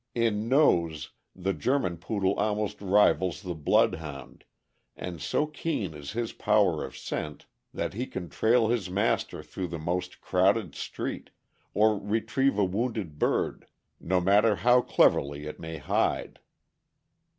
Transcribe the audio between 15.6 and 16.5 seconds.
hide.